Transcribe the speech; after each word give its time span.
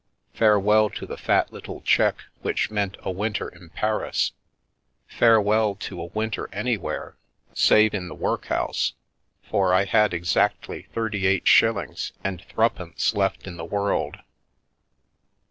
Farewell 0.33 0.89
to 0.89 1.05
the 1.05 1.15
fat 1.15 1.53
little 1.53 1.81
cheque 1.81 2.23
which 2.41 2.71
meant 2.71 2.97
a 3.01 3.11
winter 3.11 3.49
in 3.49 3.69
Paris, 3.69 4.31
farewell 5.05 5.75
to 5.75 6.01
a 6.01 6.05
winter 6.07 6.49
anywhere 6.51 7.17
save 7.53 7.93
in 7.93 8.07
the 8.07 8.15
workhouse, 8.15 8.93
for 9.43 9.75
I 9.75 9.85
had 9.85 10.11
exactly 10.11 10.87
thirty 10.91 11.27
eight 11.27 11.47
shillings 11.47 12.13
and 12.23 12.41
threepence 12.41 13.13
left 13.13 13.45
in 13.45 13.57
the 13.57 13.63
world. 13.63 14.17